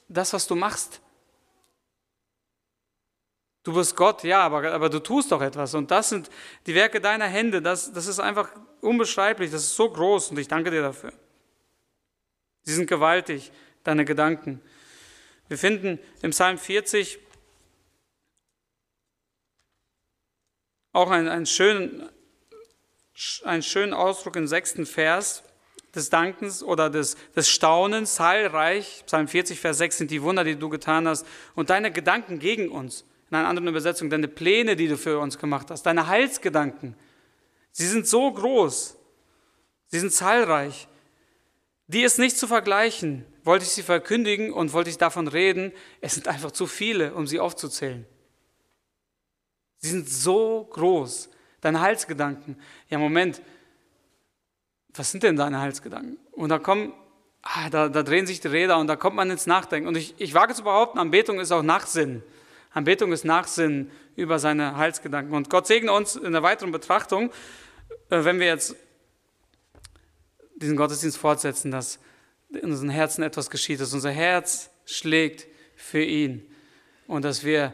das, 0.07 0.31
was 0.31 0.45
du 0.45 0.55
machst. 0.55 1.01
Du 3.63 3.73
bist 3.73 3.95
Gott, 3.95 4.23
ja, 4.23 4.41
aber, 4.41 4.71
aber 4.71 4.89
du 4.89 4.99
tust 4.99 5.31
doch 5.31 5.41
etwas. 5.41 5.73
Und 5.73 5.89
das 5.89 6.09
sind 6.09 6.29
die 6.67 6.75
Werke 6.75 7.01
deiner 7.01 7.25
Hände. 7.25 7.61
Das, 7.61 7.91
das 7.91 8.07
ist 8.07 8.19
einfach 8.19 8.49
unbeschreiblich. 8.81 9.49
Das 9.51 9.63
ist 9.63 9.75
so 9.75 9.89
groß 9.89 10.31
und 10.31 10.37
ich 10.37 10.47
danke 10.47 10.69
dir 10.69 10.81
dafür. 10.81 11.13
Sie 12.63 12.73
sind 12.73 12.87
gewaltig, 12.87 13.51
deine 13.83 14.05
Gedanken. 14.05 14.61
Wir 15.47 15.57
finden 15.57 15.97
im 16.21 16.31
Psalm 16.31 16.57
40 16.57 17.19
auch 20.93 21.09
einen, 21.09 21.27
einen, 21.27 21.45
schönen, 21.45 22.07
einen 23.43 23.63
schönen 23.63 23.93
Ausdruck 23.93 24.35
im 24.35 24.47
sechsten 24.47 24.85
Vers 24.85 25.43
des 25.93 26.09
Dankens 26.09 26.63
oder 26.63 26.89
des, 26.89 27.17
des 27.35 27.49
Staunens. 27.49 28.15
Zahlreich, 28.15 29.03
Psalm 29.05 29.27
40, 29.27 29.59
Vers 29.59 29.79
6 29.79 29.97
sind 29.97 30.11
die 30.11 30.21
Wunder, 30.21 30.43
die 30.43 30.55
du 30.55 30.69
getan 30.69 31.07
hast 31.07 31.25
und 31.55 31.69
deine 31.69 31.91
Gedanken 31.91 32.39
gegen 32.39 32.69
uns. 32.69 33.05
In 33.29 33.37
einer 33.37 33.47
anderen 33.47 33.67
Übersetzung, 33.67 34.09
deine 34.09 34.27
Pläne, 34.27 34.75
die 34.75 34.87
du 34.87 34.97
für 34.97 35.19
uns 35.19 35.39
gemacht 35.39 35.71
hast, 35.71 35.83
deine 35.83 36.07
Heilsgedanken. 36.07 36.95
Sie 37.71 37.87
sind 37.87 38.07
so 38.07 38.31
groß, 38.31 38.95
sie 39.87 39.99
sind 39.99 40.13
zahlreich. 40.13 40.87
Die 41.87 42.03
ist 42.03 42.19
nicht 42.19 42.37
zu 42.37 42.47
vergleichen. 42.47 43.25
Wollte 43.43 43.65
ich 43.65 43.71
sie 43.71 43.81
verkündigen 43.81 44.53
und 44.53 44.71
wollte 44.73 44.89
ich 44.89 44.97
davon 44.97 45.27
reden, 45.27 45.73
es 45.99 46.13
sind 46.13 46.27
einfach 46.27 46.51
zu 46.51 46.65
viele, 46.65 47.13
um 47.13 47.27
sie 47.27 47.39
aufzuzählen. 47.39 48.05
Sie 49.83 49.89
sind 49.89 50.09
so 50.09 50.67
groß. 50.71 51.29
Deine 51.59 51.81
Heilsgedanken. 51.81 52.57
Ja, 52.89 52.97
Moment, 52.97 53.41
was 54.93 55.11
sind 55.11 55.23
denn 55.23 55.35
deine 55.35 55.59
Heilsgedanken? 55.59 56.17
Und 56.31 56.49
da 56.49 56.57
kommen, 56.57 56.93
ah, 57.41 57.69
da, 57.69 57.89
da, 57.89 58.01
drehen 58.01 58.25
sich 58.25 58.39
die 58.39 58.47
Räder 58.47 58.77
und 58.77 58.87
da 58.87 58.95
kommt 58.95 59.17
man 59.17 59.29
ins 59.29 59.45
Nachdenken. 59.45 59.89
Und 59.89 59.97
ich, 59.97 60.15
ich 60.19 60.33
wage 60.33 60.53
zu 60.53 60.63
behaupten, 60.63 60.99
Anbetung 60.99 61.39
ist 61.41 61.51
auch 61.51 61.63
Nachsinn. 61.63 62.23
Anbetung 62.71 63.11
ist 63.11 63.25
Nachsinn 63.25 63.91
über 64.15 64.39
seine 64.39 64.77
Heilsgedanken. 64.77 65.35
Und 65.35 65.49
Gott 65.49 65.67
segne 65.67 65.91
uns 65.91 66.15
in 66.15 66.31
der 66.31 66.43
weiteren 66.43 66.71
Betrachtung, 66.71 67.29
äh, 68.09 68.23
wenn 68.23 68.39
wir 68.39 68.47
jetzt 68.47 68.75
diesen 70.55 70.77
Gottesdienst 70.77 71.17
fortsetzen, 71.17 71.71
dass 71.71 71.99
in 72.49 72.71
unseren 72.71 72.89
Herzen 72.89 73.21
etwas 73.21 73.49
geschieht, 73.49 73.81
dass 73.81 73.93
unser 73.93 74.11
Herz 74.11 74.69
schlägt 74.85 75.45
für 75.75 76.01
ihn 76.01 76.49
und 77.07 77.25
dass 77.25 77.43
wir, 77.43 77.73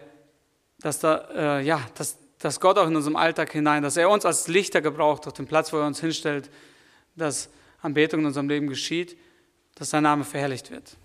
dass 0.82 1.00
da, 1.00 1.60
äh, 1.60 1.66
ja, 1.66 1.82
dass, 1.96 2.18
dass 2.40 2.60
Gott 2.60 2.78
auch 2.78 2.88
in 2.88 2.96
unserem 2.96 3.16
Alltag 3.16 3.52
hinein, 3.52 3.84
dass 3.84 3.98
er 3.98 4.10
uns 4.10 4.26
als 4.26 4.48
Lichter 4.48 4.82
gebraucht 4.82 5.28
auf 5.28 5.34
dem 5.34 5.46
Platz, 5.46 5.74
wo 5.74 5.78
er 5.78 5.88
uns 5.88 6.00
hinstellt, 6.00 6.50
dass 7.16 7.50
Anbetung 7.82 8.22
in 8.22 8.26
unserem 8.28 8.50
Leben 8.50 8.68
geschieht, 8.68 9.18
dass 9.76 9.90
sein 9.90 10.04
Name 10.04 10.24
verherrlicht 10.24 10.72
wird. 10.72 10.98